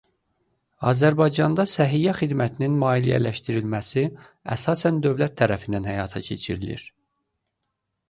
[0.91, 4.09] Azərbaycanda səhiyyə xidmətinin maliyyələşdirilməsi
[4.59, 6.93] əsasən dövlət tərəfindən həyata keçirilir.